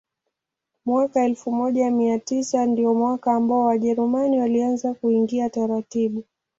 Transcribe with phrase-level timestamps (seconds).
[0.85, 6.23] Mwaka elfu moja mia tisa ndio mwaka ambao Wajerumani walianza kuingia taratibu